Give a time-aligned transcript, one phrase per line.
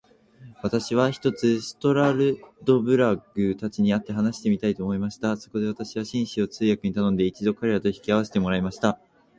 [0.63, 5.37] 私は、ひとつストラルドブラグたちに会って話してみたいと思いました。
[5.37, 8.99] そこで私は、紳士を通訳に頼んで、一度彼等と引き合せてもらいました。